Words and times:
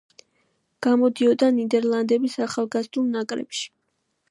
გამოდიოდა 0.85 1.51
ნიდერლანდების 1.59 2.39
ახალგაზრდულ 2.49 3.09
ნაკრებში. 3.19 3.71